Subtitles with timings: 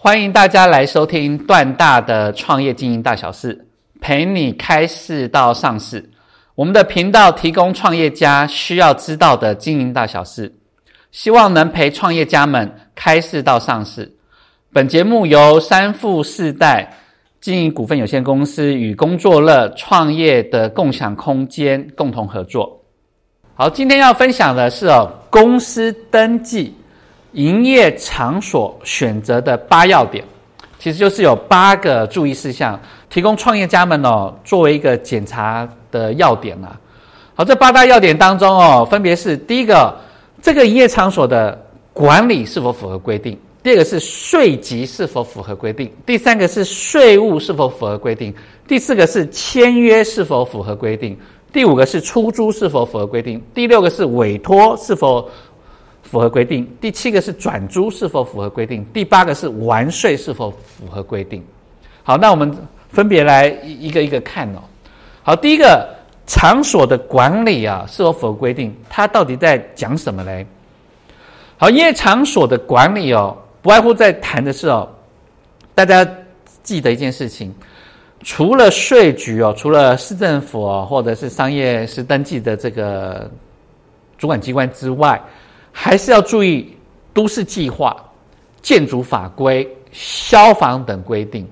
[0.00, 3.66] 欢迎大家来收听段大的创业经营大小事，
[4.00, 6.08] 陪你开市到上市。
[6.54, 10.54] 我们的频道提供创业家需要知道的经营大小事，
[11.10, 14.08] 希望能陪创业家们开市到上市。
[14.72, 16.88] 本节目由三富四代
[17.40, 22.80] 经营股份有限公司与工作乐创业的共享空间共同合作。
[23.56, 26.72] 好，今天要分享的是哦，公司登记。
[27.38, 30.24] 营业场所选择的八要点，
[30.76, 36.76] 其实就是有八个注意事项，提供创业家们哦作为一个检查的要点啦。
[37.36, 39.96] 好，这八大要点当中哦，分别是第一个，
[40.42, 41.56] 这个营业场所的
[41.92, 48.32] 管理是否符合规定；第二个是税级是否符合规定；第三个是税务是否符合规定；
[48.66, 51.14] 第四个是签约是否符合规定；
[51.52, 55.30] 第五个是出租是否符合规定；第六个是委托是否。
[56.10, 56.66] 符合规定。
[56.80, 58.84] 第七个是转租是否符合规定？
[58.92, 61.44] 第八个是完税是否符合规定？
[62.02, 62.56] 好，那我们
[62.88, 64.62] 分别来一个一个看哦。
[65.22, 65.86] 好，第一个
[66.26, 68.74] 场所的管理啊，是否符合规定？
[68.88, 70.46] 它到底在讲什么嘞？
[71.58, 74.88] 好，因为场所的管理哦，不外乎在谈的是哦，
[75.74, 76.08] 大家
[76.62, 77.54] 记得一件事情，
[78.22, 83.30] 除了税局哦，除了市政府哦，或者是商业是登记的这个
[84.16, 85.20] 主管机关之外。
[85.80, 86.76] 还是要注意
[87.14, 87.96] 都市计划、
[88.60, 91.48] 建筑法规、消防等规定。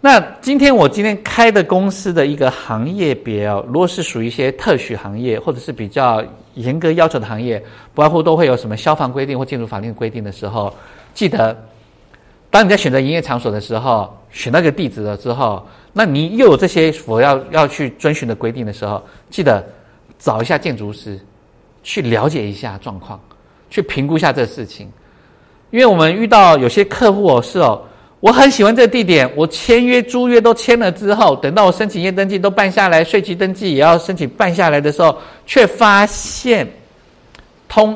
[0.00, 6.22] 那今天我今天开的公司的一个行业别哦，如果是属于一些特许行业或者是比较
[6.54, 7.60] 严格要求的行业，
[7.92, 10.72] 不外乎都会有什么消防规定或建筑法令规定的时候，
[11.12, 11.60] 记得
[12.50, 19.66] 当你在选择营业场所的时候，选那个地址了之后，那你又有这些我要要去遵循的规定的时候，记得
[20.20, 21.18] 找一下建筑师。
[21.84, 23.20] 去了解一下状况，
[23.70, 24.90] 去评估一下这事情，
[25.70, 27.80] 因为我们遇到有些客户哦，是哦，
[28.20, 36.66] 我很喜欢这个地点，我签约租约都签了之后，等到我申请业登记都办下来，税局登记也要申请办下来的时候，却发现
[37.68, 37.94] 通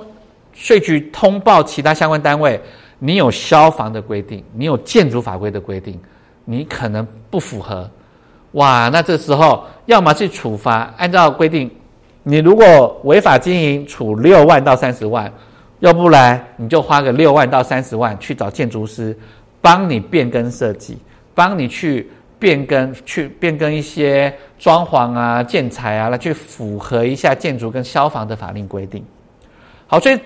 [0.52, 2.60] 税局通报其他相关单位，
[2.98, 5.98] 你有消防的规定，你有建筑法规的规定，
[6.44, 7.90] 你可能不符合，
[8.52, 11.70] 哇，那这时候要么去处罚，按照规定。
[12.24, 15.26] 你如果违法经营，处六万到三十万；
[15.80, 19.16] 要不然你就花个六万到三十万去找建筑师，
[19.60, 20.98] 帮你变更设计，
[21.34, 29.02] 帮你去变更去变更一些装潢啊、建材啊，来去符合一下建筑跟消防的法令规定。
[29.86, 30.18] 好，所以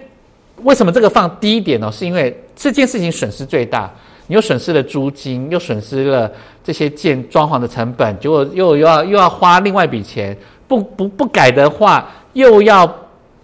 [0.63, 1.93] 为什么这个放低一点呢？
[1.93, 3.89] 是因为这件事情损失最大，
[4.27, 6.29] 你又损失了租金，又损失了
[6.65, 10.37] 这些建装潢的成本，结果又又要又要花另外一笔钱。
[10.73, 12.91] 不不不改的话，又要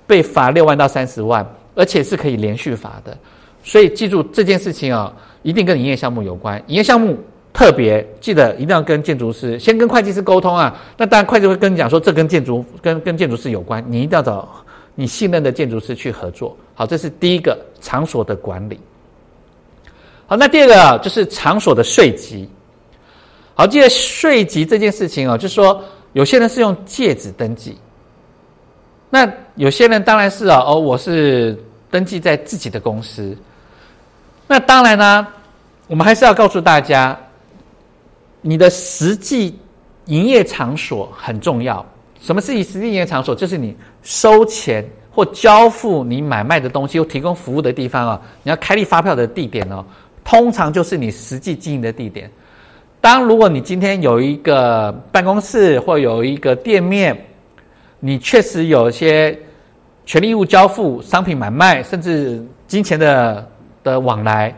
[0.06, 3.14] 被罚六万到三十万，而且是可以连续罚的。
[3.62, 5.12] 所以记住这件事情啊，
[5.42, 6.56] 一定跟营业项目有关。
[6.68, 7.18] 营业项目
[7.52, 10.74] 特别记得一定要跟建筑师先跟会计师沟通啊。
[10.96, 14.48] 那当然会计会跟你讲说，这跟建筑跟跟建筑师有关，你一定要找
[14.94, 16.56] 你信任的建筑师去合作。
[16.74, 18.80] 好，这是第一个场所的管理。
[20.26, 22.48] 好，那第二个就是场所的税级。
[23.54, 25.84] 好，记得税级这件事情哦，就是说。
[26.12, 27.76] 有些人是用戒指登记，
[29.10, 31.56] 那有些人当然是啊，哦，我是
[31.90, 33.36] 登记在自己的公司。
[34.46, 35.26] 那当然呢，
[35.86, 37.18] 我们还是要告诉大家，
[38.40, 39.58] 你的实际
[40.06, 41.84] 营业场所很重要。
[42.20, 43.34] 什么是你实际营业场所？
[43.34, 48.20] 就是你收钱或交付你买卖的东西或提供服务的地方啊。
[48.42, 49.84] 你要开立发票的地点哦，
[50.24, 52.30] 通常就是你实际经营的地点。
[53.00, 57.16] 当如果你今天有一个办公室或有一个店面，
[58.00, 59.38] 你确实有一些
[60.04, 63.50] 权利义务交付、商品买卖，甚至金钱的
[63.84, 64.52] 的往来，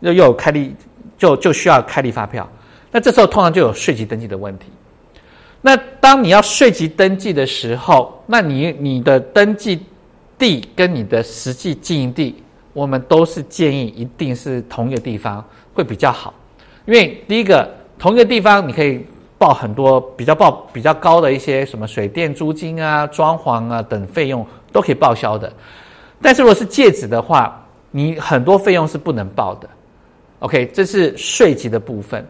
[0.00, 0.74] 又又有开立，
[1.16, 2.48] 就就需要开立发票。
[2.90, 4.66] 那这时候通常就有税籍登记的问题。
[5.60, 9.80] 那当你要税籍登记的时候，那你你的登记
[10.36, 16.34] 地跟你的实际经营地，我们都是建议一定是同一个地方会比较好，
[16.86, 17.72] 因为第一个。
[17.98, 19.04] 同一个地方，你可以
[19.38, 25.52] 报很多比较报比较高的一些什么水电租金啊、装潢啊等费用都可以报销的。
[26.20, 27.60] 但是如果是戒指的话，
[27.90, 29.68] 你很多费用是不能报的。
[30.40, 32.26] OK，这是税级的部分。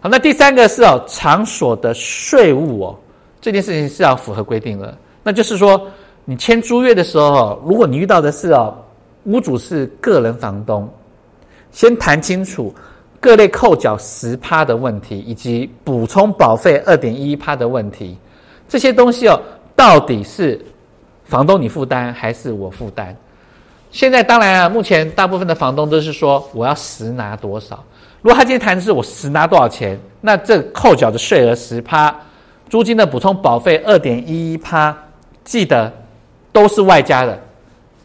[0.00, 2.98] 好，那第三个是哦，场所的税务哦，
[3.40, 4.96] 这件事情是要符合规定的。
[5.22, 5.86] 那就是说，
[6.24, 8.76] 你签租约的时候，如果你遇到的是哦，
[9.24, 10.88] 屋主是个人房东，
[11.70, 12.74] 先谈清楚。
[13.24, 18.18] 各类扣缴十趴的问题，以及补充保费二点一趴的问题，
[18.68, 19.40] 这些东西哦，
[19.74, 20.62] 到底是
[21.24, 23.16] 房东你负担还是我负担？
[23.90, 27.82] 现在当然啊，目前大部分的房东都是说我要实拿多少。
[28.20, 32.14] 如果他今天谈的是我实拿多少钱，那这扣缴的税额十趴，
[32.68, 34.94] 租金的补充保费二点一一趴，
[35.44, 35.90] 记得
[36.52, 37.40] 都是外加的，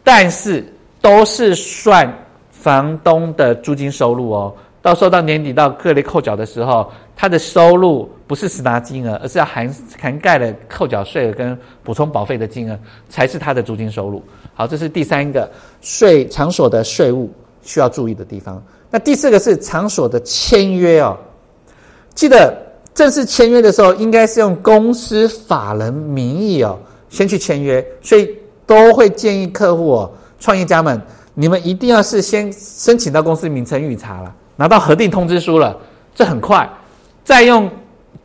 [0.02, 0.64] 但是
[1.02, 2.10] 都是算
[2.50, 4.54] 房东的租金收入哦。
[4.82, 12.78] 到时候到年底到各类扣缴的时候，他的收入不是实拿金额，而是要含涵盖了扣缴税额跟补充保费的金额，
[13.08, 14.22] 才是他的租金收入。
[14.54, 15.50] 好，这是第三个
[15.82, 17.30] 税场所的税务
[17.62, 18.62] 需要注意的地方。
[18.90, 21.16] 那第四个是场所的签约哦，
[22.14, 22.56] 记得
[22.94, 26.78] 正式签约的时候，应该是用公司法人名义哦，
[27.10, 27.86] 先去签约。
[28.00, 28.34] 所以
[28.66, 31.00] 都会建议客户哦，创业家们，
[31.34, 34.34] 你们一定要是先申请到公司名称预查了。
[34.60, 35.74] 拿到核定通知书了，
[36.14, 36.68] 这很快，
[37.24, 37.66] 再用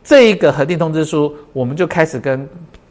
[0.04, 2.46] 这一个核定通知书，我们就开始跟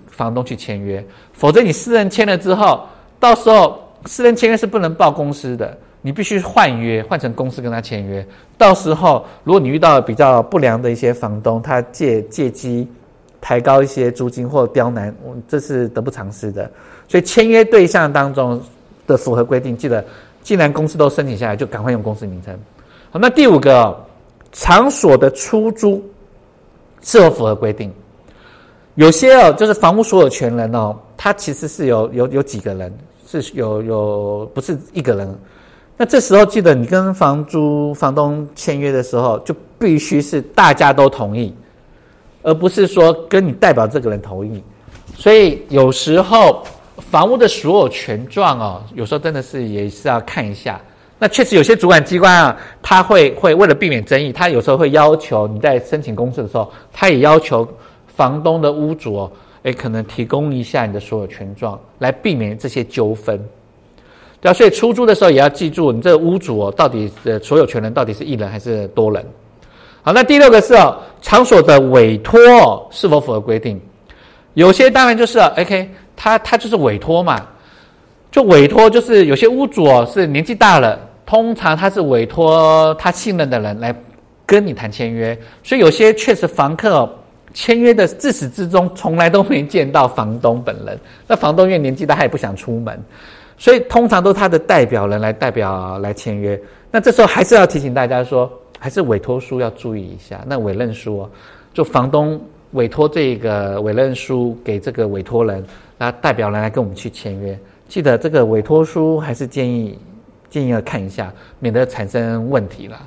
[0.09, 1.05] 房东去签约。
[1.31, 2.87] 否则你私人签了之后，
[3.19, 8.25] 到时候私人签约是不能报公司的，你必须换约，换成公司跟他签约。
[8.57, 12.87] 到时候如果你遇到比较不良的一些房东，他借借机
[13.39, 15.15] 抬高一些租金或刁难，
[15.47, 16.67] 这是得不偿失的。
[17.07, 18.59] 所以签约对象当中
[19.05, 20.03] 的符合规定，记得
[20.41, 22.57] 既然公司都申请下来，就赶快用公司名称。
[23.19, 23.95] 那第五个
[24.51, 26.03] 场所的出租
[27.01, 27.91] 是否符合规定？
[28.95, 32.97] 有些哦，就是房屋所有权人哦，他其实是有有有几个人，
[33.27, 35.39] 是有有不是一个人。
[35.97, 41.53] 那这时候记得你跟房租房东签约的时候，就必须是大家都同意，
[42.41, 44.63] 而不是说跟你代表这个人同意。
[45.15, 46.63] 所以有时候
[47.11, 50.81] 房屋的所有权状哦，有时候真的是也是要看一下。
[51.25, 57.67] 那确实有些主管机关啊，他会会为了避免争议，他有时候会要求你在申请公示的时候，他也要求
[58.15, 59.31] 房东的屋主哦，
[59.63, 63.43] 诶，可能提供一下你的所有权状，来避免这些纠纷。
[64.39, 69.25] 对啊，所以出租的时候也要记住，你这个屋主哦，到底是所有权人到底是一人还是多人？
[70.03, 73.81] 好，那第六个是哦，场所的委托是否符合规定？
[74.53, 77.43] 有些当然就是 OK，他他就是委托嘛。
[78.31, 83.95] 就委托，就是有些屋主哦是年纪大了，通常他是委托他信任的人来
[84.45, 87.09] 跟你谈签约，所以有些确实房客
[87.53, 93.01] 签约的自始至终从来都没见到房东本人，那房东因为年纪大，他也不想出门，
[93.57, 96.59] 所以通常都是他的代表人来代表来签约。
[96.91, 100.43] 那这时候还是要提醒大家说，还是委托书要注意一下。
[100.45, 101.29] 那委任书，哦
[101.73, 102.39] 就房东
[102.71, 105.65] 委托这个委任书给这个委托人，
[105.97, 107.57] 那代表人来跟我们去签约。
[107.87, 109.97] 记得这个委托书还是建议
[110.55, 112.97] 建议要看一下，免得产生问题了。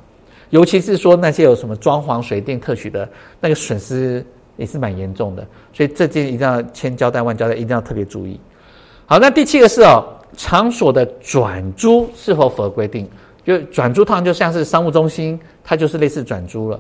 [0.51, 3.09] 尤其是说那些有什么装潢、水电特许的
[3.41, 4.23] 那个损失
[4.59, 8.39] 也是蛮严重的，所以这件一定要千交代万交代，一定要特别注意。
[9.07, 10.05] 好，那第七个是哦，
[10.37, 13.09] 场所的转租是否符合规定？
[13.47, 16.79] 就转租通常就像是商务中心，它就是类似转租了。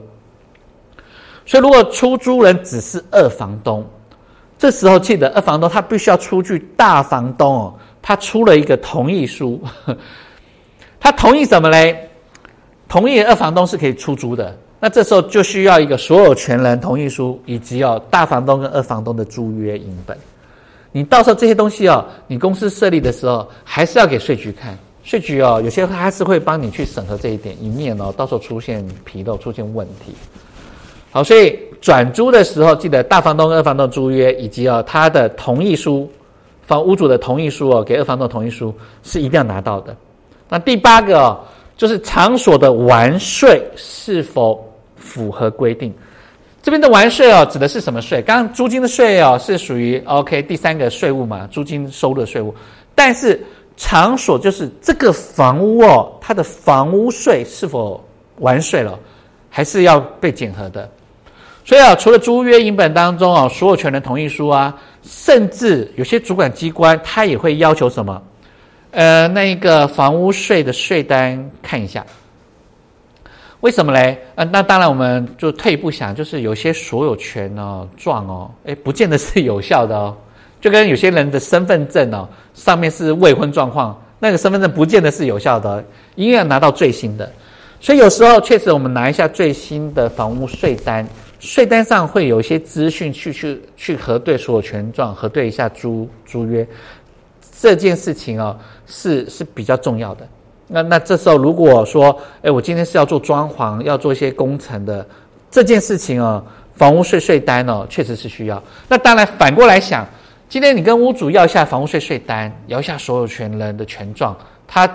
[1.47, 3.83] 所以如果出租人只是二房东，
[4.59, 7.75] 这时候记得二房东他必须要出具大房东哦。
[8.01, 9.61] 他出了一个同意书，
[11.01, 12.09] 他同意什么嘞？
[12.89, 14.57] 同意二房东是可以出租的。
[14.81, 20.17] 那这时候就需要一个所有权人同意书，以及哦大房东跟二房东的租约影本。
[20.93, 24.79] 你到时候这些东西哦，你公司设立的时候还是要给税局看。
[25.03, 30.15] 税局哦，有些还是会帮你去审核这一点，以免哦到时候出现纰漏、出现问题。
[31.11, 36.11] 好，所以转租的时候记得大房东、二房东租约以及哦他的同意书。
[36.63, 39.97] 房屋主的同意书哦，给二房东同意书是一定要拿到的。
[40.49, 41.41] 那第八个哦，
[41.77, 45.93] 就是场所的完税是否符合规定？
[46.63, 48.21] 这边的完税哦，指的是什么税？
[48.21, 52.55] 刚刚租金的税哦，是属于 OK 第三个税务嘛，租金收入的税务。
[52.95, 53.41] 但是
[53.77, 58.03] 场所就是这个房屋哦，它的房屋税是否
[58.41, 58.99] 完税了，
[59.49, 60.91] 还是要被检核的。
[61.65, 68.21] 所以啊，除了租约影本当中啊，所有权人同意书啊，甚至有些主管机关他也会要求什么？
[68.91, 72.05] 呃，那一个房屋税的税单看一下。
[73.61, 74.19] 为什么嘞？
[74.37, 80.17] 呃，那当然我们就退一步想，就是有些所有权哦状哦，诶，不见得是有效的哦。
[80.61, 87.31] 就跟有些人的身份证哦，上面是未婚状况，那个身份证不见得是有效的，一定要拿到最新的。
[87.81, 91.07] 所以有时候确实我们拿一下最新的房屋税单。
[91.41, 96.67] 税单上会有一些资讯去去去核对所有权状，核对一下租租约
[97.61, 100.27] 这件事情哦，是是比较重要的。
[100.69, 105.05] 那那这时候如果说，哎，我今天是要做装潢，要做一些工程的
[105.51, 108.63] 这件事情哦，房屋税税单哦，确实是需要。
[108.87, 110.07] 那当然反过来想，
[110.49, 114.37] 今天你跟屋主要一下房屋税税单，要一下所有权人的权状，
[114.67, 114.89] 他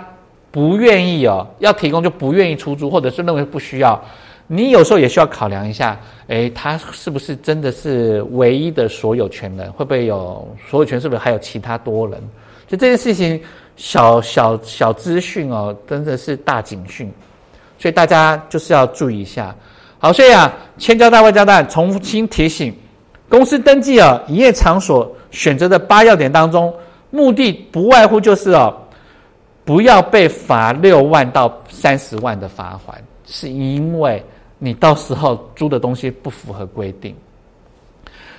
[0.50, 4.00] 不愿意哦，要提供就不愿意出租，或者是认为不需要。
[4.46, 9.72] 你有时候也需要考量一下，诶，他是不是真的是唯一的所有权人？
[9.72, 11.00] 会不会有所有权？
[11.00, 12.22] 是不是还有其他多人？
[12.66, 13.40] 就这件事情，
[13.76, 17.12] 小小小资讯哦，真的是大警讯，
[17.78, 19.54] 所以大家就是要注意一下。
[19.98, 22.74] 好，所以啊，千交代万交代，重新提醒，
[23.28, 26.74] 公司登记啊，营业场所选择的八要点当中，
[27.10, 28.74] 目的不外乎就是哦，
[29.64, 34.24] 不要被罚六万到三十万的罚款，是因为。
[34.56, 37.14] 你到时候租的东西不符合规定，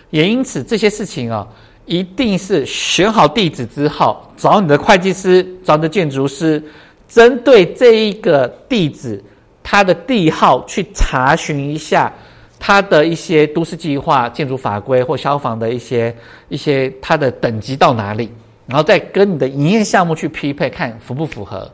[0.10, 1.48] 也因此这些事情啊，
[1.86, 6.64] 一定是选好地址之后，找你的会计师，找你的建筑师，
[7.08, 9.24] 针对这一个地址，
[9.64, 12.12] 它的地号去查询一下
[12.60, 16.16] 它的一些都市计划、建筑法规或消防的一些
[16.50, 18.32] 一些它的等级到哪里，
[18.66, 21.70] 然后再跟你的营业项目去匹配，看符不符合。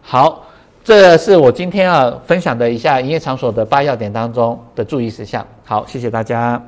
[0.00, 0.46] 好。
[0.86, 5.42] 这是我今天要分享的一下营业场所的八要点当中的注意事项。
[5.64, 6.62] 好，谢谢大家。